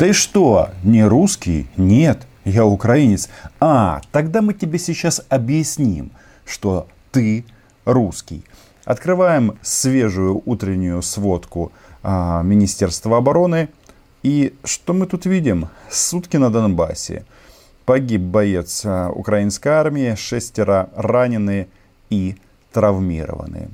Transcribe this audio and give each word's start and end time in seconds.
Ты 0.00 0.14
что, 0.14 0.70
не 0.82 1.04
русский? 1.04 1.68
Нет, 1.76 2.26
я 2.46 2.64
украинец. 2.64 3.28
А, 3.60 4.00
тогда 4.12 4.40
мы 4.40 4.54
тебе 4.54 4.78
сейчас 4.78 5.22
объясним, 5.28 6.10
что 6.46 6.88
ты 7.12 7.44
русский. 7.84 8.42
Открываем 8.86 9.58
свежую 9.60 10.42
утреннюю 10.46 11.02
сводку 11.02 11.70
а, 12.02 12.40
Министерства 12.42 13.18
обороны. 13.18 13.68
И 14.22 14.54
что 14.64 14.94
мы 14.94 15.04
тут 15.04 15.26
видим? 15.26 15.68
Сутки 15.90 16.38
на 16.38 16.48
Донбассе. 16.48 17.26
Погиб 17.84 18.22
боец 18.22 18.86
а, 18.86 19.10
украинской 19.10 19.68
армии, 19.68 20.14
шестеро 20.14 20.88
ранены 20.96 21.68
и 22.08 22.36
травмированы. 22.72 23.68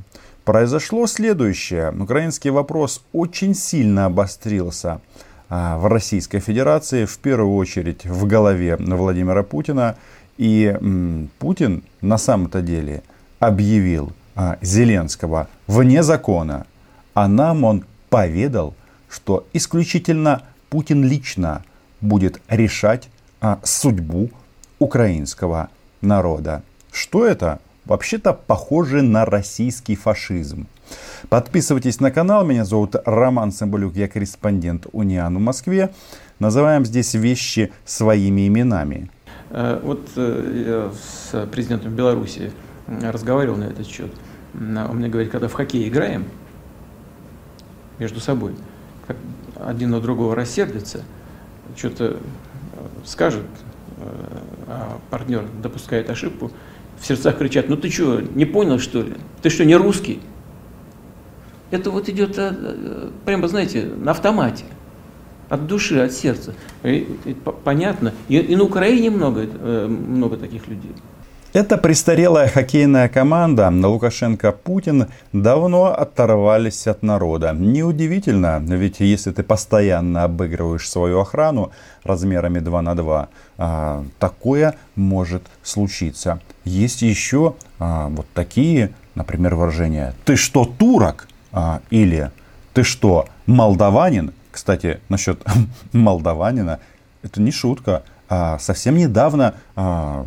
Произошло 0.44 1.06
следующее. 1.06 1.92
Украинский 1.96 2.50
вопрос 2.50 3.04
очень 3.12 3.54
сильно 3.54 4.06
обострился 4.06 5.00
в 5.48 5.88
Российской 5.88 6.40
Федерации, 6.40 7.04
в 7.04 7.18
первую 7.18 7.54
очередь 7.54 8.04
в 8.04 8.26
голове 8.26 8.76
Владимира 8.76 9.42
Путина. 9.42 9.96
И 10.38 10.76
Путин 11.38 11.82
на 12.00 12.18
самом-то 12.18 12.62
деле 12.62 13.02
объявил 13.38 14.12
а, 14.34 14.58
Зеленского 14.60 15.48
вне 15.66 16.02
закона, 16.02 16.66
а 17.14 17.26
нам 17.26 17.64
он 17.64 17.84
поведал, 18.10 18.74
что 19.08 19.46
исключительно 19.52 20.42
Путин 20.68 21.04
лично 21.04 21.64
будет 22.00 22.40
решать 22.48 23.08
а, 23.40 23.60
судьбу 23.62 24.30
украинского 24.78 25.70
народа. 26.02 26.62
Что 26.92 27.24
это? 27.24 27.60
Вообще-то 27.86 28.32
похоже 28.34 29.02
на 29.02 29.24
российский 29.24 29.96
фашизм. 29.96 30.66
Подписывайтесь 31.28 32.00
на 32.00 32.10
канал. 32.10 32.44
Меня 32.44 32.64
зовут 32.64 32.96
Роман 33.04 33.52
Самбалюк. 33.52 33.94
Я 33.96 34.08
корреспондент 34.08 34.86
Униан 34.92 35.36
в 35.36 35.40
Москве. 35.40 35.90
Называем 36.38 36.84
здесь 36.84 37.14
вещи 37.14 37.72
своими 37.84 38.46
именами. 38.46 39.10
Э, 39.50 39.80
вот 39.82 40.08
э, 40.16 40.64
я 40.66 40.92
с 40.92 41.46
президентом 41.46 41.94
Беларуси 41.94 42.52
разговаривал 42.86 43.56
на 43.56 43.64
этот 43.64 43.86
счет. 43.86 44.10
Он 44.54 44.96
мне 44.96 45.08
говорит, 45.08 45.30
когда 45.30 45.48
в 45.48 45.52
хоккей 45.52 45.88
играем 45.88 46.24
между 47.98 48.20
собой, 48.20 48.54
как 49.06 49.16
один 49.56 49.90
на 49.90 50.00
другого 50.00 50.34
рассердится, 50.34 51.02
что-то 51.76 52.04
э, 52.04 52.16
скажет, 53.04 53.46
а 54.66 54.98
партнер 55.10 55.44
допускает 55.62 56.10
ошибку, 56.10 56.50
в 57.00 57.06
сердцах 57.06 57.38
кричат, 57.38 57.68
ну 57.68 57.76
ты 57.76 57.90
что, 57.90 58.20
не 58.20 58.44
понял 58.44 58.78
что 58.78 59.02
ли? 59.02 59.14
Ты 59.42 59.50
что, 59.50 59.64
не 59.64 59.74
русский? 59.74 60.20
Это 61.70 61.90
вот 61.90 62.08
идет, 62.08 62.38
э, 62.38 62.54
э, 62.54 63.10
прямо, 63.24 63.48
знаете, 63.48 63.84
на 63.96 64.12
автомате. 64.12 64.64
От 65.48 65.66
души, 65.66 65.98
от 66.00 66.12
сердца. 66.12 66.54
И, 66.82 67.06
и, 67.24 67.34
понятно. 67.34 68.12
И, 68.28 68.36
и 68.38 68.56
на 68.56 68.64
Украине 68.64 69.10
много, 69.10 69.42
э, 69.42 69.86
много 69.86 70.36
таких 70.36 70.66
людей. 70.68 70.92
Эта 71.56 71.78
престарелая 71.78 72.48
хоккейная 72.48 73.08
команда 73.08 73.70
Лукашенко 73.70 74.52
Путин 74.52 75.06
давно 75.32 75.86
оторвались 75.86 76.86
от 76.86 77.02
народа. 77.02 77.54
Неудивительно, 77.54 78.60
ведь 78.60 79.00
если 79.00 79.32
ты 79.32 79.42
постоянно 79.42 80.24
обыгрываешь 80.24 80.86
свою 80.86 81.20
охрану 81.20 81.70
размерами 82.04 82.58
2 82.58 82.82
на 82.82 82.94
2, 82.94 83.28
а, 83.56 84.04
такое 84.18 84.74
может 84.96 85.44
случиться. 85.62 86.40
Есть 86.66 87.00
еще 87.00 87.54
а, 87.78 88.08
вот 88.08 88.26
такие, 88.34 88.90
например, 89.14 89.54
выражения. 89.54 90.12
Ты 90.26 90.36
что, 90.36 90.66
турок? 90.66 91.26
А, 91.56 91.80
или 91.88 92.30
ты 92.74 92.82
что, 92.82 93.28
молдаванин? 93.46 94.34
Кстати, 94.52 95.00
насчет 95.08 95.42
молдаванина, 95.94 96.80
это 97.22 97.40
не 97.40 97.50
шутка. 97.50 98.02
А, 98.28 98.58
совсем 98.58 98.96
недавно 98.96 99.54
а, 99.74 100.26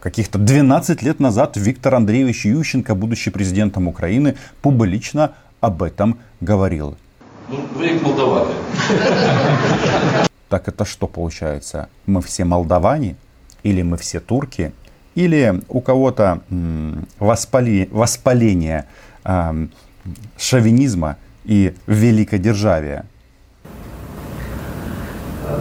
каких-то 0.00 0.38
12 0.38 1.02
лет 1.02 1.20
назад 1.20 1.58
Виктор 1.58 1.96
Андреевич 1.96 2.46
Ющенко, 2.46 2.94
будущий 2.94 3.28
президентом 3.28 3.88
Украины, 3.88 4.36
публично 4.62 5.32
об 5.60 5.82
этом 5.82 6.18
говорил. 6.40 6.96
Ну, 7.50 7.60
вы 7.74 8.00
молдаване. 8.00 8.54
Так 10.48 10.68
это 10.68 10.84
что 10.84 11.06
получается? 11.06 11.88
Мы 12.04 12.20
все 12.20 12.44
молдаване? 12.44 13.16
Или 13.62 13.80
мы 13.82 13.96
все 13.96 14.20
турки? 14.20 14.72
Или 15.14 15.62
у 15.68 15.80
кого-то 15.80 16.42
воспали, 17.18 17.88
воспаление 17.90 18.84
э, 19.24 19.66
шовинизма 20.38 21.16
и 21.44 21.74
великодержавия? 21.86 23.04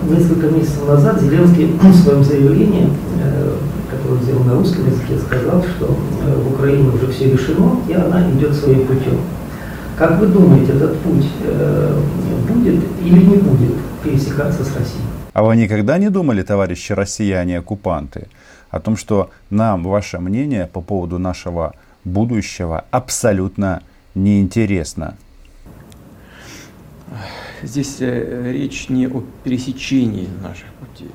Несколько 0.04 0.48
месяцев 0.48 0.88
назад 0.88 1.22
Зеленский 1.22 1.66
в 1.82 1.96
своем 1.96 2.24
заявлении 2.24 2.90
э, 3.22 3.58
который 3.92 4.24
сделал 4.24 4.44
на 4.44 4.54
русском 4.56 4.88
языке, 4.88 5.18
сказал, 5.20 5.64
что 5.64 5.98
э, 6.26 6.36
в 6.36 6.54
Украине 6.54 6.90
уже 6.90 7.12
все 7.12 7.32
решено, 7.32 7.78
и 7.88 7.94
она 7.94 8.30
идет 8.32 8.56
своим 8.56 8.88
путем. 8.88 9.20
Как 9.98 10.20
вы 10.20 10.28
думаете, 10.28 10.74
этот 10.74 10.98
путь 11.00 11.28
э, 11.44 12.00
будет 12.48 12.84
или 13.04 13.20
не 13.20 13.36
будет 13.36 13.76
пересекаться 14.04 14.64
с 14.64 14.76
Россией? 14.76 15.04
А 15.34 15.44
вы 15.44 15.56
никогда 15.56 15.98
не 15.98 16.10
думали, 16.10 16.42
товарищи 16.42 16.94
россияне-оккупанты, 16.94 18.28
о 18.70 18.80
том, 18.80 18.98
что 18.98 19.30
нам 19.50 19.84
ваше 19.84 20.20
мнение 20.20 20.68
по 20.72 20.82
поводу 20.82 21.20
нашего 21.20 21.74
будущего 22.04 22.86
абсолютно 22.92 23.82
неинтересно? 24.16 25.18
Здесь 27.62 27.98
э, 28.00 28.52
речь 28.52 28.90
не 28.90 29.08
о 29.08 29.24
пересечении 29.44 30.28
наших 30.42 30.68
путей, 30.80 31.12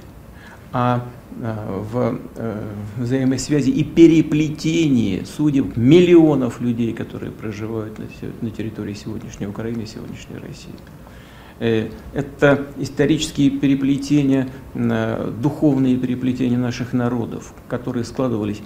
а 0.72 1.04
Э, 1.42 1.82
в 1.92 2.18
э, 2.36 2.62
взаимосвязи 2.96 3.68
и 3.68 3.84
переплетении 3.84 5.22
судеб 5.24 5.76
миллионов 5.76 6.62
людей, 6.62 6.94
которые 6.94 7.30
проживают 7.30 7.98
на, 8.40 8.50
территории 8.50 8.94
сегодняшней 8.94 9.46
Украины 9.46 9.84
сегодняшней 9.84 10.38
России. 10.38 11.90
Это 12.12 12.66
исторические 12.78 13.50
переплетения, 13.50 14.48
духовные 14.74 15.96
переплетения 15.96 16.58
наших 16.58 16.92
народов, 16.92 17.54
которые 17.68 18.04
складывались 18.04 18.60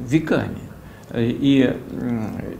веками. 0.00 0.60
И, 1.16 1.74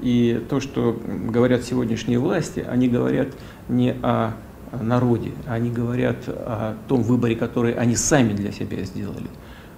и 0.03 0.47
то, 0.49 0.61
что 0.61 0.99
говорят 1.07 1.63
сегодняшние 1.65 2.19
власти, 2.19 2.65
они 2.67 2.89
говорят 2.89 3.29
не 3.69 3.95
о 4.03 4.33
народе, 4.73 5.33
они 5.47 5.71
говорят 5.71 6.17
о 6.27 6.77
том 6.89 7.03
выборе, 7.03 7.37
который 7.37 7.73
они 7.73 7.97
сами 7.97 8.33
для 8.33 8.53
себя 8.53 8.83
сделали. 8.85 9.29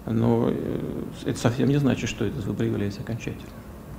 Но 0.07 0.49
э, 0.49 1.03
это 1.27 1.39
совсем 1.39 1.69
не 1.69 1.77
значит, 1.77 2.09
что 2.09 2.25
этот 2.25 2.45
выбор 2.47 2.67
является 2.67 3.01
окончательным. 3.01 3.51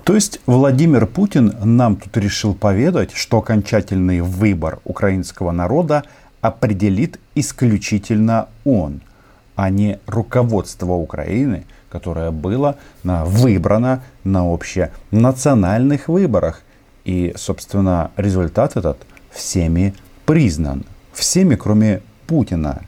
То 0.04 0.16
есть 0.16 0.42
Владимир 0.48 1.06
Путин 1.06 1.54
нам 1.64 1.96
тут 1.96 2.18
решил 2.18 2.56
поведать, 2.56 3.12
что 3.14 3.38
окончательный 3.38 4.22
выбор 4.22 4.80
украинского 4.84 5.52
народа 5.52 6.04
определит 6.42 7.20
исключительно 7.36 8.48
он, 8.66 9.02
а 9.56 9.70
не 9.70 10.00
руководство 10.08 10.94
Украины, 10.94 11.66
которое 11.90 12.32
было 12.32 12.78
выбрано 13.04 14.04
на 14.24 14.52
общенациональных 14.54 16.08
выборах. 16.08 16.62
И, 17.06 17.34
собственно, 17.36 18.12
результат 18.18 18.78
этот 18.78 18.98
всеми 19.32 19.94
признан 20.26 20.86
всеми, 21.20 21.56
кроме 21.56 22.02
Путина. 22.28 22.82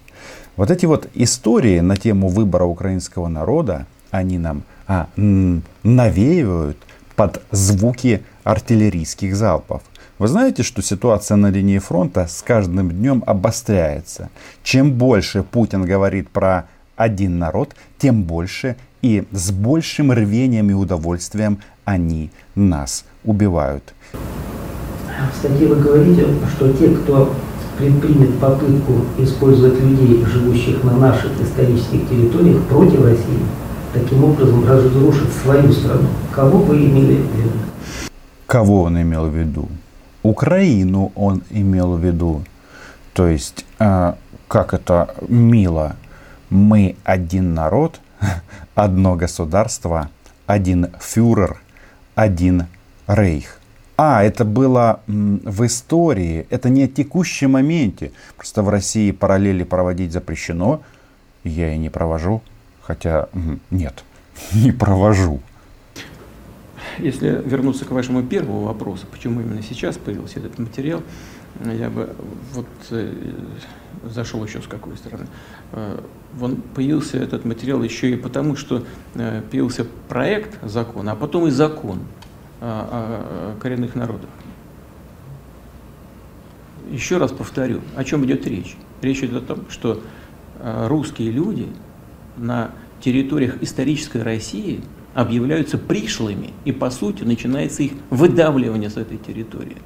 Вот 0.56 0.72
эти 0.72 0.86
вот 0.86 1.08
истории 1.14 1.80
на 1.80 1.98
тему 1.98 2.30
выбора 2.30 2.66
украинского 2.66 3.28
народа, 3.28 3.86
они 4.10 4.38
нам 4.38 4.64
а, 4.88 5.08
навеивают 5.16 6.78
под 7.16 7.42
звуки 7.52 8.24
артиллерийских 8.44 9.36
залпов. 9.36 9.82
Вы 10.18 10.28
знаете, 10.28 10.64
что 10.64 10.82
ситуация 10.82 11.36
на 11.36 11.50
линии 11.50 11.80
фронта 11.80 12.28
с 12.28 12.42
каждым 12.42 12.92
днем 12.92 13.24
обостряется. 13.26 14.30
Чем 14.64 14.94
больше 14.94 15.44
Путин 15.44 15.84
говорит 15.84 16.30
про 16.30 16.68
один 17.02 17.40
народ, 17.40 17.76
тем 17.98 18.24
больше 18.24 18.76
и 19.02 19.24
с 19.32 19.52
большим 19.52 20.12
рвением 20.12 20.70
и 20.70 20.74
удовольствием 20.74 21.60
они 21.86 22.30
нас 22.56 23.06
убивают. 23.24 23.94
В 25.34 25.38
статье 25.38 25.68
вы 25.68 25.76
говорите, 25.76 26.26
что 26.56 26.72
те, 26.74 26.90
кто 26.90 27.34
предпримет 27.78 28.38
попытку 28.40 28.94
использовать 29.18 29.80
людей, 29.82 30.24
живущих 30.26 30.84
на 30.84 30.98
наших 30.98 31.32
исторических 31.42 32.08
территориях, 32.10 32.62
против 32.66 33.04
России, 33.04 33.40
таким 33.94 34.24
образом 34.24 34.68
разрушит 34.68 35.30
свою 35.44 35.72
страну. 35.72 36.08
Кого 36.32 36.60
вы 36.60 36.86
имели 36.86 37.16
в 37.16 37.36
виду? 37.36 37.60
Кого 38.46 38.84
он 38.84 39.02
имел 39.02 39.26
в 39.26 39.36
виду? 39.36 39.68
Украину 40.24 41.12
он 41.16 41.42
имел 41.50 41.96
в 41.96 42.06
виду. 42.06 42.44
То 43.14 43.28
есть, 43.28 43.66
э, 43.80 44.14
как 44.48 44.74
это 44.74 45.16
мило, 45.28 45.96
мы 46.52 46.98
один 47.04 47.56
народ, 47.56 48.00
одно 48.76 49.16
государство, 49.16 50.12
один 50.46 50.92
фюрер, 51.00 51.60
один 52.14 52.68
рейх. 53.08 53.58
А, 53.98 54.24
это 54.24 54.46
было 54.46 55.02
в 55.08 55.66
истории, 55.66 56.46
это 56.50 56.70
не 56.70 56.84
о 56.84 56.88
текущем 56.88 57.52
моменте. 57.52 58.12
Просто 58.36 58.64
в 58.64 58.70
России 58.70 59.12
параллели 59.12 59.64
проводить 59.64 60.12
запрещено. 60.12 60.82
Я 61.44 61.74
и 61.74 61.78
не 61.78 61.90
провожу. 61.90 62.42
Хотя, 62.82 63.30
нет, 63.70 64.04
не 64.54 64.72
провожу. 64.72 65.40
Если 66.98 67.42
вернуться 67.46 67.86
к 67.86 67.92
вашему 67.92 68.24
первому 68.24 68.62
вопросу, 68.62 69.06
почему 69.10 69.40
именно 69.40 69.62
сейчас 69.62 69.98
появился 69.98 70.40
этот 70.40 70.60
материал, 70.60 71.02
я 71.64 71.90
бы 71.90 72.16
вот 72.54 72.68
э, 72.90 73.14
зашел 74.04 74.44
еще 74.44 74.62
с 74.62 74.68
какой 74.68 74.98
стороны. 74.98 75.28
Э, 76.34 76.44
он 76.44 76.58
появился 76.58 77.18
этот 77.18 77.46
материал 77.46 77.82
еще 77.84 78.12
и 78.12 78.16
потому, 78.16 78.56
что 78.56 78.84
э, 79.16 79.42
появился 79.50 79.86
проект 80.08 80.58
закона, 80.64 81.14
а 81.14 81.16
потом 81.16 81.48
и 81.48 81.52
закон 81.52 82.00
о, 82.60 83.56
коренных 83.60 83.96
народах. 83.96 84.30
Еще 86.92 87.18
раз 87.18 87.32
повторю, 87.32 87.82
о 87.96 88.04
чем 88.04 88.26
идет 88.26 88.46
речь. 88.46 88.76
Речь 89.02 89.24
идет 89.24 89.44
о 89.44 89.56
том, 89.56 89.66
что 89.70 90.02
русские 90.62 91.32
люди 91.32 91.68
на 92.38 92.72
территориях 93.00 93.64
исторической 93.64 94.22
России 94.22 94.82
объявляются 95.14 95.78
пришлыми, 95.78 96.52
и 96.66 96.72
по 96.72 96.90
сути 96.90 97.24
начинается 97.24 97.84
их 97.84 97.94
выдавливание 98.10 98.90
с 98.90 98.98
этой 98.98 99.18
территории. 99.18 99.78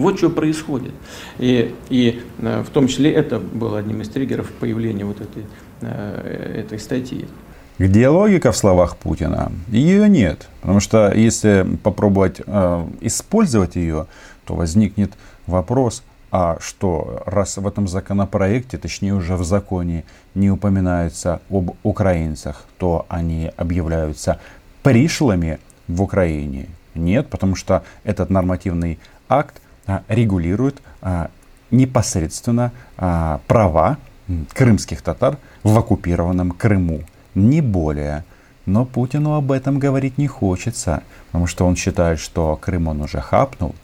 Вот 0.00 0.16
что 0.16 0.30
происходит. 0.30 0.92
И, 1.38 1.74
и 1.90 2.22
э, 2.38 2.62
в 2.66 2.70
том 2.70 2.88
числе 2.88 3.12
это 3.12 3.38
было 3.38 3.78
одним 3.78 4.00
из 4.00 4.08
триггеров 4.08 4.50
появления 4.52 5.04
вот 5.04 5.20
этой, 5.20 5.44
э, 5.82 6.62
этой 6.64 6.78
статьи. 6.78 7.26
Где 7.78 8.08
логика 8.08 8.50
в 8.52 8.56
словах 8.56 8.96
Путина? 8.96 9.52
Ее 9.68 10.08
нет. 10.08 10.48
Потому 10.62 10.80
что 10.80 11.12
если 11.12 11.66
попробовать 11.82 12.40
э, 12.46 12.86
использовать 13.02 13.76
ее, 13.76 14.06
то 14.46 14.54
возникнет 14.54 15.12
вопрос, 15.46 16.02
а 16.32 16.56
что, 16.60 17.22
раз 17.26 17.58
в 17.58 17.66
этом 17.66 17.86
законопроекте, 17.86 18.78
точнее 18.78 19.14
уже 19.14 19.36
в 19.36 19.44
законе, 19.44 20.04
не 20.34 20.50
упоминается 20.50 21.42
об 21.50 21.72
украинцах, 21.82 22.64
то 22.78 23.04
они 23.08 23.50
объявляются 23.56 24.40
пришлыми 24.82 25.58
в 25.88 26.00
Украине? 26.00 26.68
Нет, 26.94 27.28
потому 27.28 27.54
что 27.54 27.82
этот 28.04 28.30
нормативный 28.30 28.98
акт 29.28 29.60
регулирует 30.08 30.80
а, 31.02 31.30
непосредственно 31.70 32.72
а, 32.96 33.40
права 33.46 33.98
крымских 34.54 35.02
татар 35.02 35.38
в 35.62 35.76
оккупированном 35.76 36.52
Крыму. 36.52 37.02
Не 37.34 37.60
более. 37.60 38.24
Но 38.66 38.84
Путину 38.84 39.34
об 39.34 39.50
этом 39.50 39.78
говорить 39.78 40.18
не 40.18 40.26
хочется, 40.26 41.02
потому 41.26 41.46
что 41.46 41.66
он 41.66 41.74
считает, 41.74 42.20
что 42.20 42.56
Крым 42.56 42.88
он 42.88 43.00
уже 43.00 43.20
хапнул, 43.20 43.74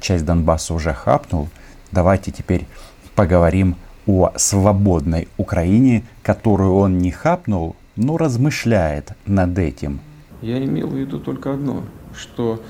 часть 0.00 0.24
Донбасса 0.24 0.72
уже 0.72 0.94
хапнул. 0.94 1.48
Давайте 1.92 2.30
теперь 2.30 2.66
поговорим 3.14 3.76
о 4.06 4.30
свободной 4.36 5.28
Украине, 5.36 6.04
которую 6.22 6.74
он 6.74 6.98
не 6.98 7.10
хапнул, 7.10 7.76
но 7.96 8.16
размышляет 8.16 9.12
над 9.26 9.58
этим. 9.58 10.00
Я 10.42 10.62
имел 10.64 10.88
в 10.88 10.94
виду 10.94 11.18
только 11.18 11.54
одно, 11.54 11.84
что 12.14 12.62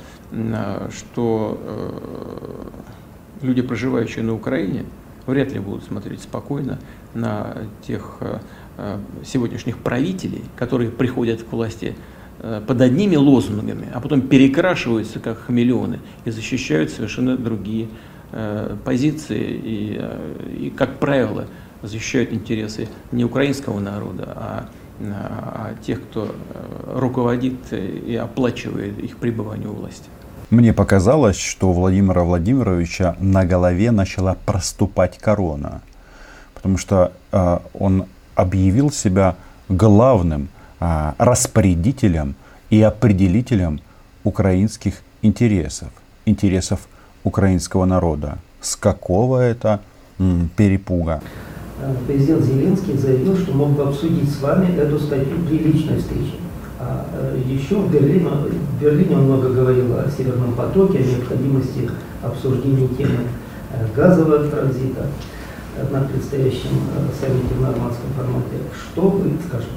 что 0.90 1.60
э, 1.60 3.46
люди, 3.46 3.62
проживающие 3.62 4.24
на 4.24 4.34
Украине, 4.34 4.84
вряд 5.26 5.52
ли 5.52 5.58
будут 5.58 5.84
смотреть 5.84 6.22
спокойно 6.22 6.78
на 7.14 7.56
тех 7.86 8.18
э, 8.20 8.38
э, 8.76 8.98
сегодняшних 9.24 9.78
правителей, 9.78 10.42
которые 10.56 10.90
приходят 10.90 11.42
к 11.42 11.52
власти 11.52 11.94
под 12.66 12.80
одними 12.82 13.16
лозунгами, 13.16 13.88
а 13.94 14.00
потом 14.00 14.20
перекрашиваются 14.22 15.18
как 15.18 15.38
хамелеоны 15.38 16.00
и 16.26 16.30
защищают 16.30 16.90
совершенно 16.90 17.38
другие 17.38 17.88
позиции 18.84 19.60
и, 19.64 20.66
и 20.66 20.70
как 20.76 20.98
правило, 20.98 21.46
защищают 21.80 22.32
интересы 22.32 22.88
не 23.12 23.24
украинского 23.24 23.80
народа, 23.80 24.24
а 24.36 24.68
а 25.00 25.74
тех, 25.84 26.02
кто 26.02 26.34
руководит 26.86 27.72
и 27.72 28.14
оплачивает 28.14 28.98
их 28.98 29.16
пребывание 29.16 29.68
у 29.68 29.72
власти. 29.72 30.08
Мне 30.50 30.72
показалось, 30.72 31.38
что 31.38 31.70
у 31.70 31.72
Владимира 31.72 32.22
Владимировича 32.22 33.16
на 33.18 33.44
голове 33.44 33.90
начала 33.90 34.36
проступать 34.46 35.18
корона, 35.18 35.80
потому 36.54 36.76
что 36.76 37.12
э, 37.32 37.58
он 37.78 38.06
объявил 38.34 38.90
себя 38.90 39.36
главным 39.68 40.48
э, 40.80 41.12
распорядителем 41.18 42.34
и 42.70 42.82
определителем 42.82 43.80
украинских 44.22 44.94
интересов, 45.22 45.88
интересов 46.26 46.80
украинского 47.24 47.84
народа. 47.86 48.38
С 48.60 48.76
какого 48.76 49.38
это 49.40 49.80
м, 50.18 50.50
перепуга? 50.56 51.22
Президент 52.06 52.44
Зеленский 52.44 52.96
заявил, 52.96 53.36
что 53.36 53.52
мог 53.52 53.70
бы 53.70 53.82
обсудить 53.82 54.30
с 54.30 54.40
вами 54.40 54.74
эту 54.76 54.98
статью 54.98 55.38
при 55.46 55.58
личной 55.58 55.98
встрече. 55.98 56.43
А 56.78 57.06
э, 57.12 57.40
еще 57.46 57.76
в 57.76 57.90
Берлине, 57.90 58.28
в 58.28 58.82
Берлине 58.82 59.16
он 59.16 59.24
много 59.24 59.50
говорил 59.50 59.96
о 59.96 60.10
Северном 60.10 60.54
потоке, 60.54 60.98
о 60.98 61.02
необходимости 61.02 61.88
обсуждения 62.22 62.88
темы 62.88 63.28
э, 63.72 63.86
газового 63.94 64.48
транзита 64.48 65.06
на 65.90 66.00
предстоящем 66.02 66.70
э, 66.96 67.08
саммите 67.20 67.54
в 67.54 67.60
нормандском 67.60 68.10
формате. 68.16 68.56
Что 68.92 69.08
вы 69.08 69.30
скажете? 69.46 69.70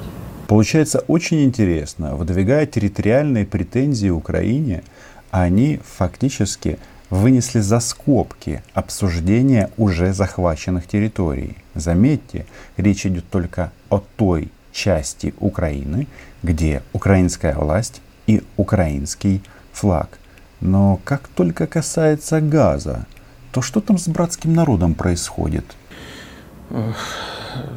Получается 0.48 1.04
очень 1.06 1.44
интересно. 1.44 2.16
Выдвигая 2.16 2.66
территориальные 2.66 3.46
претензии 3.46 4.08
Украине, 4.08 4.82
они 5.30 5.80
фактически 5.84 6.78
вынесли 7.10 7.60
за 7.60 7.80
скобки 7.80 8.62
обсуждения 8.74 9.70
уже 9.76 10.12
захваченных 10.12 10.86
территорий. 10.86 11.56
Заметьте, 11.74 12.46
речь 12.76 13.06
идет 13.06 13.28
только 13.30 13.72
о 13.88 14.02
той 14.16 14.50
части 14.78 15.34
Украины, 15.40 16.06
где 16.42 16.82
украинская 16.92 17.54
власть 17.54 18.00
и 18.28 18.42
украинский 18.56 19.42
флаг. 19.72 20.18
Но 20.60 21.00
как 21.04 21.28
только 21.28 21.66
касается 21.66 22.40
газа, 22.40 23.06
то 23.52 23.60
что 23.60 23.80
там 23.80 23.98
с 23.98 24.08
братским 24.08 24.54
народом 24.54 24.94
происходит? 24.94 25.64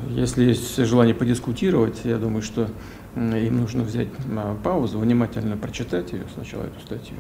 Если 0.10 0.44
есть 0.44 0.78
желание 0.78 1.16
подискутировать, 1.16 2.02
я 2.04 2.18
думаю, 2.18 2.44
что 2.44 2.68
им 3.16 3.62
нужно 3.62 3.84
взять 3.84 4.10
а, 4.38 4.56
паузу, 4.64 5.00
внимательно 5.00 5.58
прочитать 5.58 6.12
ее, 6.12 6.24
сначала 6.36 6.64
эту 6.64 6.80
статью, 6.82 7.18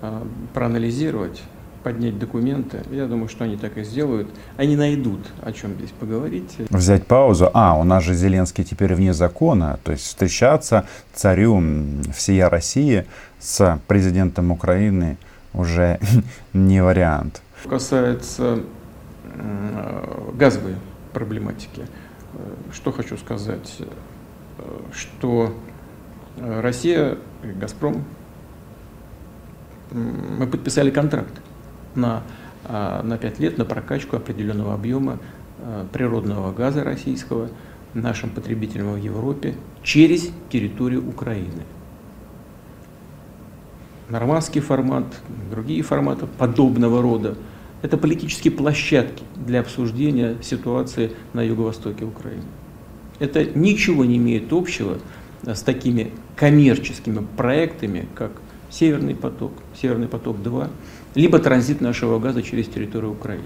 а, 0.00 0.26
проанализировать, 0.54 1.40
поднять 1.84 2.18
документы. 2.18 2.82
Я 2.90 3.06
думаю, 3.06 3.28
что 3.28 3.44
они 3.44 3.56
так 3.56 3.76
и 3.76 3.84
сделают. 3.84 4.28
Они 4.56 4.74
найдут, 4.74 5.20
о 5.42 5.52
чем 5.52 5.74
здесь 5.74 5.90
поговорить. 5.90 6.56
Взять 6.70 7.06
паузу. 7.06 7.50
А, 7.52 7.78
у 7.78 7.84
нас 7.84 8.02
же 8.02 8.14
Зеленский 8.14 8.64
теперь 8.64 8.94
вне 8.94 9.12
закона. 9.12 9.78
То 9.84 9.92
есть 9.92 10.04
встречаться 10.04 10.86
царю 11.12 11.62
всея 12.16 12.48
России 12.48 13.04
с 13.38 13.78
президентом 13.86 14.50
Украины 14.50 15.18
уже 15.52 16.00
не 16.54 16.82
вариант. 16.82 17.42
Касается 17.68 18.60
газовой 20.32 20.76
проблематики. 21.12 21.82
Что 22.72 22.92
хочу 22.92 23.16
сказать, 23.18 23.78
что 24.92 25.54
Россия, 26.38 27.18
Газпром, 27.42 28.04
мы 29.92 30.46
подписали 30.46 30.90
контракт 30.90 31.32
на, 31.96 32.22
а, 32.64 33.02
на 33.02 33.18
5 33.18 33.40
лет 33.40 33.58
на 33.58 33.64
прокачку 33.64 34.16
определенного 34.16 34.74
объема 34.74 35.18
а, 35.58 35.86
природного 35.92 36.52
газа 36.52 36.84
российского 36.84 37.48
нашим 37.94 38.30
потребителям 38.30 38.92
в 38.94 38.96
Европе 38.96 39.54
через 39.82 40.30
территорию 40.50 41.08
Украины. 41.08 41.62
Нормандский 44.08 44.60
формат, 44.60 45.06
другие 45.50 45.82
форматы 45.82 46.26
подобного 46.26 47.00
рода– 47.00 47.36
это 47.84 47.98
политические 47.98 48.50
площадки 48.50 49.24
для 49.36 49.60
обсуждения 49.60 50.36
ситуации 50.42 51.12
на 51.34 51.42
юго-востоке 51.42 52.06
Украины. 52.06 52.44
Это 53.18 53.44
ничего 53.44 54.06
не 54.06 54.16
имеет 54.16 54.54
общего 54.54 54.98
с 55.42 55.60
такими 55.60 56.10
коммерческими 56.34 57.26
проектами, 57.36 58.08
как 58.14 58.32
Северный 58.70 59.14
поток, 59.14 59.52
Северный 59.78 60.08
поток-2, 60.08 60.70
либо 61.14 61.38
транзит 61.38 61.80
нашего 61.80 62.18
газа 62.18 62.42
через 62.42 62.66
территорию 62.66 63.12
Украины. 63.12 63.44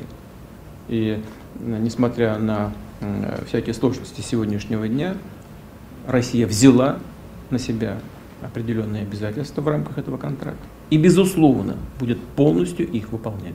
И 0.89 1.23
э, 1.61 1.79
несмотря 1.81 2.39
на 2.39 2.73
э, 3.01 3.45
всякие 3.47 3.75
сложности 3.75 4.21
сегодняшнего 4.21 4.89
дня, 4.89 5.17
Россия 6.07 6.47
взяла 6.47 6.99
на 7.51 7.59
себя 7.59 7.99
определенные 8.43 9.03
обязательства 9.03 9.61
в 9.61 9.69
рамках 9.69 9.99
этого 9.99 10.17
контракта 10.17 10.63
и, 10.91 10.97
безусловно, 10.97 11.77
будет 11.99 12.21
полностью 12.21 12.89
их 12.89 13.11
выполнять. 13.13 13.55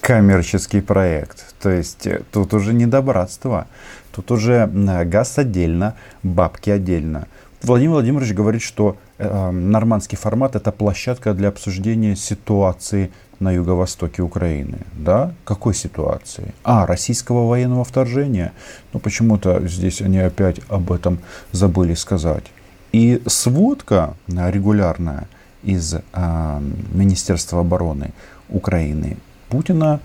Коммерческий 0.00 0.80
проект. 0.80 1.54
То 1.60 1.70
есть 1.70 2.06
э, 2.06 2.22
тут 2.30 2.52
уже 2.54 2.74
не 2.74 2.86
добратство. 2.86 3.66
Тут 4.14 4.30
уже 4.30 4.66
газ 5.06 5.38
отдельно, 5.38 5.94
бабки 6.22 6.70
отдельно. 6.70 7.28
Владимир 7.62 7.94
Владимирович 7.94 8.34
говорит, 8.34 8.62
что 8.62 8.96
э, 9.18 9.50
нормандский 9.50 10.16
формат 10.16 10.54
это 10.54 10.70
площадка 10.70 11.34
для 11.34 11.48
обсуждения 11.48 12.14
ситуации 12.14 13.10
на 13.40 13.52
юго-востоке 13.52 14.22
Украины. 14.22 14.78
Да? 14.94 15.32
Какой 15.44 15.74
ситуации? 15.74 16.54
А, 16.64 16.86
российского 16.86 17.46
военного 17.48 17.84
вторжения. 17.84 18.52
Ну, 18.92 19.00
почему-то 19.00 19.66
здесь 19.66 20.00
они 20.00 20.18
опять 20.18 20.60
об 20.68 20.92
этом 20.92 21.18
забыли 21.52 21.94
сказать. 21.94 22.44
И 22.92 23.22
сводка 23.26 24.14
регулярная 24.28 25.28
из 25.62 25.94
э, 25.94 26.60
Министерства 26.92 27.60
обороны 27.60 28.12
Украины 28.48 29.18
Путина 29.48 30.00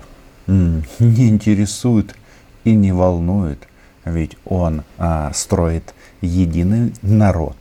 м, 0.48 0.84
не 1.00 1.30
интересует 1.30 2.16
и 2.64 2.76
не 2.76 2.92
волнует, 2.92 3.60
ведь 4.06 4.38
он 4.46 4.84
э, 4.98 5.32
строит 5.34 5.94
единый 6.22 6.94
народ. 7.02 7.56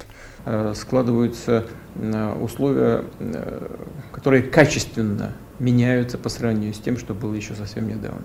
Э, 0.44 0.72
складываются 0.76 1.66
э, 1.94 2.34
условия, 2.40 3.04
э, 3.20 3.76
которые 4.12 4.42
качественно 4.42 5.32
меняются 5.58 6.18
по 6.18 6.28
сравнению 6.28 6.74
с 6.74 6.78
тем, 6.78 6.98
что 6.98 7.14
было 7.14 7.34
еще 7.34 7.54
совсем 7.54 7.88
недавно. 7.88 8.24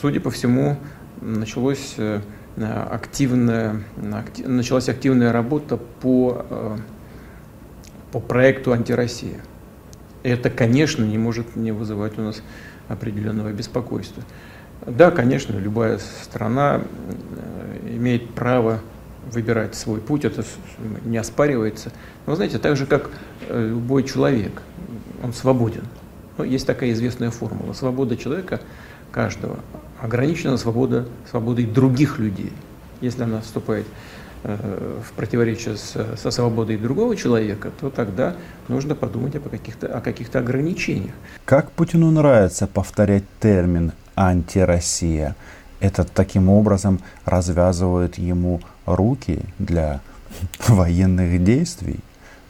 Судя 0.00 0.20
по 0.20 0.30
всему, 0.30 0.76
началось 1.20 1.96
активная, 2.56 3.82
началась 4.44 4.88
активная 4.88 5.32
работа 5.32 5.76
по, 5.76 6.78
по 8.12 8.20
проекту 8.20 8.72
«Антироссия». 8.72 9.40
Это, 10.22 10.50
конечно, 10.50 11.04
не 11.04 11.18
может 11.18 11.56
не 11.56 11.72
вызывать 11.72 12.18
у 12.18 12.22
нас 12.22 12.42
определенного 12.88 13.52
беспокойства. 13.52 14.22
Да, 14.86 15.10
конечно, 15.10 15.56
любая 15.56 15.98
страна 16.22 16.82
имеет 17.88 18.30
право 18.34 18.80
выбирать 19.32 19.74
свой 19.74 20.00
путь, 20.00 20.24
это 20.24 20.44
не 21.04 21.16
оспаривается. 21.16 21.90
Но 22.26 22.32
вы 22.32 22.36
знаете, 22.36 22.58
так 22.58 22.76
же, 22.76 22.86
как 22.86 23.10
э, 23.48 23.68
любой 23.70 24.04
человек, 24.04 24.62
он 25.22 25.32
свободен. 25.32 25.82
Ну, 26.38 26.44
есть 26.44 26.66
такая 26.66 26.92
известная 26.92 27.30
формула. 27.30 27.72
Свобода 27.72 28.16
человека 28.16 28.60
каждого 29.10 29.58
ограничена 30.00 30.56
свобода, 30.56 31.06
свободой 31.30 31.64
других 31.64 32.18
людей. 32.18 32.52
Если 33.00 33.22
она 33.22 33.40
вступает 33.40 33.86
э, 34.42 35.00
в 35.06 35.12
противоречие 35.12 35.76
с, 35.76 35.96
со 36.16 36.30
свободой 36.30 36.76
другого 36.76 37.16
человека, 37.16 37.70
то 37.80 37.90
тогда 37.90 38.36
нужно 38.68 38.94
подумать 38.94 39.34
о 39.36 39.40
каких-то, 39.40 39.86
о 39.86 40.00
каких-то 40.00 40.40
ограничениях. 40.40 41.14
Как 41.44 41.70
Путину 41.72 42.10
нравится 42.10 42.66
повторять 42.66 43.24
термин 43.40 43.92
«антироссия»? 44.14 45.34
Это 45.80 46.04
таким 46.04 46.48
образом 46.48 47.00
развязывает 47.24 48.18
ему 48.18 48.60
руки 48.86 49.40
для 49.58 50.00
военных 50.68 51.42
действий. 51.42 52.00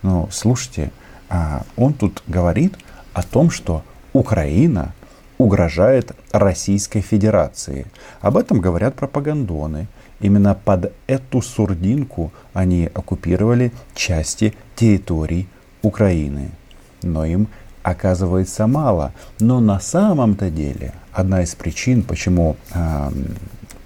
Но 0.02 0.28
слушайте, 0.30 0.92
а 1.28 1.64
он 1.76 1.94
тут 1.94 2.22
говорит 2.28 2.74
о 3.16 3.22
том, 3.22 3.48
что 3.50 3.82
Украина 4.12 4.92
угрожает 5.38 6.12
Российской 6.32 7.00
Федерации. 7.00 7.86
Об 8.20 8.36
этом 8.36 8.60
говорят 8.60 8.94
пропагандоны. 8.94 9.86
Именно 10.20 10.54
под 10.54 10.92
эту 11.06 11.40
сурдинку 11.40 12.30
они 12.52 12.90
оккупировали 12.92 13.72
части 13.94 14.54
территорий 14.74 15.48
Украины. 15.80 16.50
Но 17.02 17.24
им 17.24 17.48
оказывается 17.82 18.66
мало. 18.66 19.14
Но 19.40 19.60
на 19.60 19.80
самом-то 19.80 20.50
деле 20.50 20.92
одна 21.10 21.42
из 21.42 21.54
причин, 21.54 22.02
почему 22.02 22.56
э, 22.74 23.10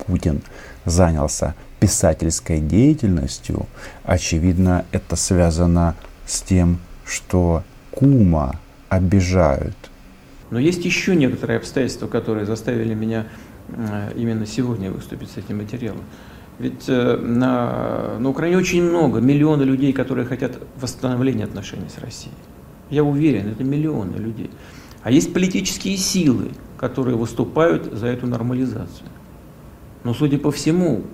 Путин 0.06 0.42
занялся 0.84 1.54
писательской 1.78 2.58
деятельностью, 2.58 3.66
очевидно, 4.02 4.84
это 4.90 5.14
связано 5.14 5.94
с 6.26 6.42
тем, 6.42 6.80
что 7.04 7.62
кума 7.92 8.58
обижают. 8.90 9.76
Но 10.50 10.58
есть 10.58 10.84
еще 10.84 11.16
некоторые 11.16 11.58
обстоятельства, 11.58 12.08
которые 12.08 12.44
заставили 12.44 12.92
меня 12.92 13.26
э, 13.68 14.12
именно 14.16 14.44
сегодня 14.46 14.90
выступить 14.90 15.30
с 15.30 15.36
этим 15.38 15.58
материалом. 15.58 16.02
Ведь 16.58 16.88
э, 16.88 17.16
на, 17.16 18.18
на 18.18 18.28
Украине 18.28 18.58
очень 18.58 18.82
много, 18.82 19.20
миллионы 19.20 19.62
людей, 19.62 19.92
которые 19.92 20.26
хотят 20.26 20.58
восстановления 20.78 21.44
отношений 21.44 21.88
с 21.88 21.98
Россией. 21.98 22.34
Я 22.90 23.04
уверен, 23.04 23.48
это 23.48 23.62
миллионы 23.62 24.16
людей. 24.16 24.50
А 25.02 25.10
есть 25.10 25.32
политические 25.32 25.96
силы, 25.96 26.50
которые 26.76 27.16
выступают 27.16 27.84
за 27.92 28.08
эту 28.08 28.26
нормализацию. 28.26 29.08
Но, 30.02 30.12
судя 30.14 30.38
по 30.38 30.50
всему, 30.50 31.04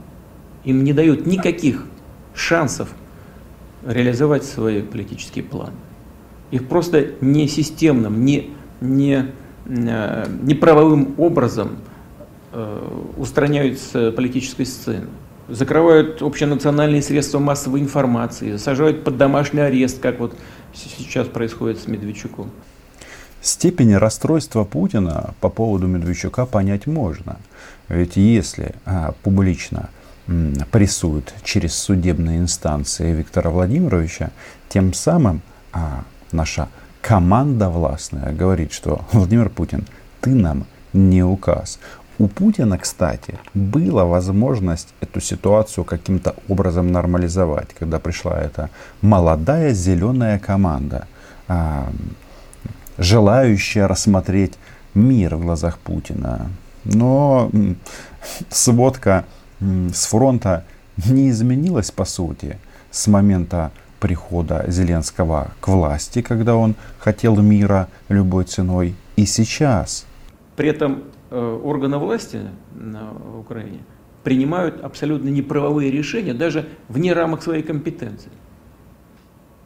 им 0.64 0.82
не 0.82 0.94
дают 0.94 1.26
никаких 1.26 1.84
шансов 2.34 2.88
реализовать 3.84 4.44
свои 4.44 4.80
политические 4.80 5.44
планы. 5.44 5.76
Их 6.50 6.68
просто 6.68 7.06
не 7.20 7.48
системным, 7.48 8.24
не, 8.24 8.50
не, 8.80 9.26
э, 9.66 10.26
не 10.42 10.54
правовым 10.54 11.14
образом 11.18 11.78
э, 12.52 12.88
устраняют 13.16 13.78
с 13.78 14.12
политической 14.12 14.64
сцены. 14.64 15.08
Закрывают 15.48 16.22
общенациональные 16.22 17.02
средства 17.02 17.38
массовой 17.38 17.80
информации, 17.80 18.56
сажают 18.56 19.04
под 19.04 19.16
домашний 19.16 19.60
арест, 19.60 20.00
как 20.00 20.18
вот 20.18 20.36
сейчас 20.74 21.28
происходит 21.28 21.78
с 21.78 21.86
Медведчуком. 21.86 22.50
Степень 23.40 23.96
расстройства 23.96 24.64
Путина 24.64 25.34
по 25.40 25.48
поводу 25.48 25.86
Медведчука 25.86 26.46
понять 26.46 26.88
можно. 26.88 27.36
Ведь 27.88 28.16
если 28.16 28.74
а, 28.84 29.14
публично 29.22 29.90
м, 30.26 30.54
прессуют 30.72 31.32
через 31.44 31.76
судебные 31.76 32.38
инстанции 32.38 33.14
Виктора 33.14 33.50
Владимировича, 33.50 34.30
тем 34.68 34.92
самым 34.92 35.42
а, 35.72 36.02
наша 36.32 36.68
команда 37.00 37.68
властная 37.68 38.32
говорит, 38.32 38.72
что 38.72 39.02
Владимир 39.12 39.48
Путин, 39.48 39.86
ты 40.20 40.30
нам 40.30 40.66
не 40.92 41.22
указ. 41.22 41.78
У 42.18 42.28
Путина, 42.28 42.78
кстати, 42.78 43.38
была 43.52 44.06
возможность 44.06 44.88
эту 45.00 45.20
ситуацию 45.20 45.84
каким-то 45.84 46.34
образом 46.48 46.90
нормализовать, 46.90 47.74
когда 47.78 47.98
пришла 47.98 48.38
эта 48.38 48.70
молодая 49.02 49.74
зеленая 49.74 50.38
команда, 50.38 51.06
а, 51.46 51.92
желающая 52.96 53.86
рассмотреть 53.86 54.54
мир 54.94 55.36
в 55.36 55.42
глазах 55.42 55.78
Путина. 55.78 56.50
Но 56.84 57.50
сводка 58.48 59.24
с 59.60 60.06
фронта 60.06 60.64
не 60.96 61.30
изменилась 61.30 61.90
по 61.90 62.04
сути 62.04 62.58
с 62.90 63.06
момента 63.06 63.70
прихода 64.00 64.64
Зеленского 64.68 65.52
к 65.60 65.68
власти, 65.68 66.22
когда 66.22 66.56
он 66.56 66.74
хотел 66.98 67.36
мира 67.36 67.88
любой 68.08 68.44
ценой, 68.44 68.94
и 69.16 69.26
сейчас. 69.26 70.06
При 70.56 70.68
этом 70.68 71.04
Э, 71.28 71.60
органы 71.64 71.98
власти 71.98 72.40
на 72.74 73.12
Украине 73.38 73.80
принимают 74.22 74.80
абсолютно 74.80 75.28
неправовые 75.28 75.90
решения, 75.90 76.34
даже 76.34 76.68
вне 76.88 77.12
рамок 77.12 77.42
своей 77.42 77.64
компетенции. 77.64 78.30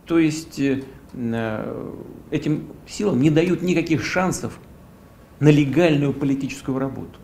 То 0.06 0.18
есть 0.18 0.58
э, 0.58 0.82
э, 1.12 1.92
этим 2.30 2.68
силам 2.88 3.20
не 3.20 3.30
дают 3.30 3.60
никаких 3.60 4.04
шансов 4.04 4.58
на 5.38 5.49
легальную 5.49 6.14
политическую 6.14 6.78
работу. 6.78 7.18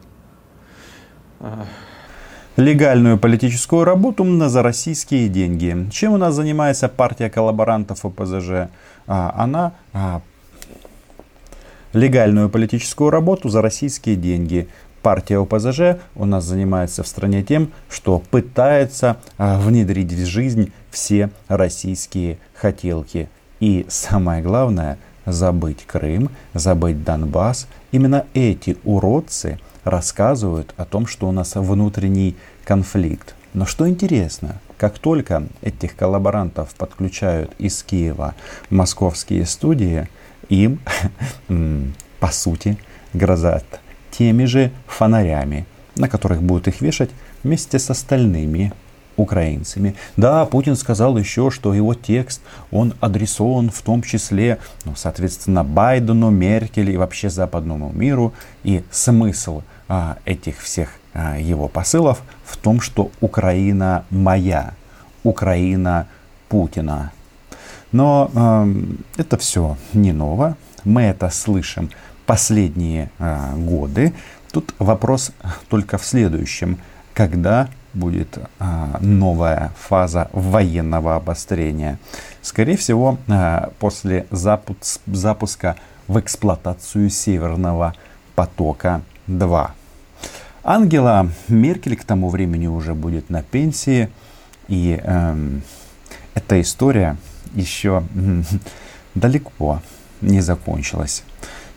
Легальную 2.56 3.18
политическую 3.18 3.84
работу 3.84 4.24
за 4.48 4.62
российские 4.62 5.28
деньги. 5.28 5.90
Чем 5.90 6.14
у 6.14 6.16
нас 6.16 6.34
занимается 6.34 6.88
партия 6.88 7.28
коллаборантов 7.28 8.06
ОПЗЖ? 8.06 8.70
А, 9.06 9.34
она 9.36 9.74
а, 9.92 10.22
легальную 11.92 12.48
политическую 12.48 13.10
работу 13.10 13.50
за 13.50 13.60
российские 13.60 14.16
деньги. 14.16 14.68
Партия 15.02 15.38
ОПЗЖ 15.38 16.00
у 16.14 16.24
нас 16.24 16.44
занимается 16.44 17.02
в 17.02 17.08
стране 17.08 17.42
тем, 17.42 17.72
что 17.90 18.22
пытается 18.30 19.18
а, 19.36 19.58
внедрить 19.58 20.14
в 20.14 20.24
жизнь 20.24 20.72
все 20.90 21.28
российские 21.48 22.38
хотелки. 22.54 23.28
И 23.60 23.84
самое 23.90 24.42
главное, 24.42 24.96
забыть 25.26 25.84
Крым, 25.86 26.30
забыть 26.54 27.04
Донбасс. 27.04 27.68
Именно 27.92 28.24
эти 28.32 28.78
уродцы 28.84 29.58
рассказывают 29.86 30.74
о 30.76 30.84
том, 30.84 31.06
что 31.06 31.28
у 31.28 31.32
нас 31.32 31.54
внутренний 31.54 32.36
конфликт. 32.64 33.36
Но 33.54 33.66
что 33.66 33.88
интересно, 33.88 34.60
как 34.76 34.98
только 34.98 35.44
этих 35.62 35.94
коллаборантов 35.94 36.74
подключают 36.74 37.52
из 37.58 37.82
Киева 37.84 38.34
московские 38.68 39.46
студии, 39.46 40.08
им, 40.48 40.80
по 42.20 42.28
сути, 42.32 42.76
грозят 43.14 43.64
теми 44.10 44.44
же 44.44 44.72
фонарями, 44.86 45.66
на 45.94 46.08
которых 46.08 46.42
будут 46.42 46.66
их 46.66 46.80
вешать 46.80 47.10
вместе 47.44 47.78
с 47.78 47.88
остальными 47.88 48.72
украинцами. 49.16 49.94
Да, 50.16 50.44
Путин 50.46 50.76
сказал 50.76 51.16
еще, 51.16 51.50
что 51.50 51.72
его 51.72 51.94
текст, 51.94 52.42
он 52.70 52.94
адресован 53.00 53.70
в 53.70 53.80
том 53.82 54.02
числе, 54.02 54.58
ну, 54.84 54.94
соответственно, 54.96 55.64
Байдену, 55.64 56.30
Меркель 56.30 56.90
и 56.90 56.96
вообще 56.96 57.30
западному 57.30 57.92
миру. 57.92 58.34
И 58.62 58.84
смысл 58.90 59.62
этих 60.24 60.60
всех 60.60 60.90
а, 61.14 61.38
его 61.38 61.68
посылов 61.68 62.22
в 62.44 62.56
том, 62.56 62.80
что 62.80 63.10
Украина 63.20 64.04
моя, 64.10 64.74
Украина 65.22 66.08
Путина. 66.48 67.12
Но 67.92 68.30
э, 68.34 68.74
это 69.16 69.38
все 69.38 69.76
не 69.94 70.12
ново. 70.12 70.56
Мы 70.84 71.02
это 71.02 71.30
слышим 71.30 71.90
последние 72.26 73.10
э, 73.18 73.54
годы. 73.56 74.12
Тут 74.52 74.74
вопрос 74.78 75.32
только 75.68 75.98
в 75.98 76.04
следующем. 76.04 76.78
Когда 77.14 77.68
будет 77.96 78.38
а, 78.58 78.98
новая 79.00 79.72
фаза 79.78 80.28
военного 80.32 81.16
обострения. 81.16 81.98
Скорее 82.42 82.76
всего, 82.76 83.18
а, 83.28 83.72
после 83.78 84.26
запуск, 84.30 85.00
запуска 85.06 85.76
в 86.06 86.20
эксплуатацию 86.20 87.10
Северного 87.10 87.94
потока-2. 89.26 89.70
Ангела 90.64 91.30
Меркель 91.48 91.96
к 91.96 92.04
тому 92.04 92.28
времени 92.28 92.66
уже 92.66 92.94
будет 92.94 93.30
на 93.30 93.42
пенсии. 93.42 94.08
И 94.68 95.00
э, 95.00 95.36
эта 96.34 96.60
история 96.60 97.16
еще 97.54 98.02
э, 98.14 98.42
далеко 99.14 99.80
не 100.20 100.40
закончилась. 100.40 101.22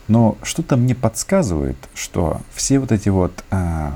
Но 0.08 0.38
что-то 0.42 0.76
мне 0.76 0.96
подсказывает, 0.96 1.78
что 1.94 2.42
все 2.54 2.80
вот 2.80 2.92
эти 2.92 3.10
вот 3.10 3.44
э, 3.52 3.90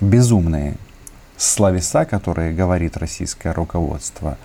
безумные 0.00 0.76
словеса, 1.36 2.04
которые 2.04 2.52
говорит 2.52 2.96
российское 2.96 3.52
руководство, 3.52 4.38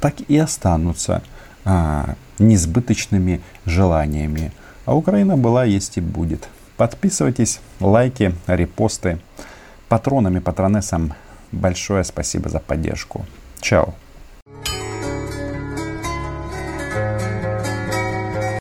так 0.00 0.20
и 0.28 0.36
останутся 0.36 1.22
а, 1.64 2.14
несбыточными 2.38 3.40
желаниями. 3.64 4.52
А 4.84 4.94
Украина 4.94 5.38
была, 5.38 5.64
есть 5.64 5.96
и 5.96 6.02
будет. 6.02 6.46
Подписывайтесь, 6.76 7.60
лайки, 7.80 8.34
репосты. 8.46 9.18
Патронам 9.88 10.36
и 10.36 10.40
патронессам 10.40 11.14
большое 11.52 12.04
спасибо 12.04 12.48
за 12.48 12.60
поддержку. 12.60 13.24
Чао. 13.60 13.94